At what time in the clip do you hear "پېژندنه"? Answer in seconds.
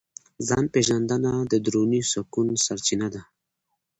0.73-1.31